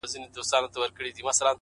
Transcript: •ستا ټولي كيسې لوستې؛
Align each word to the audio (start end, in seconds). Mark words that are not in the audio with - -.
•ستا 0.07 0.59
ټولي 0.73 0.87
كيسې 0.97 1.21
لوستې؛ 1.25 1.47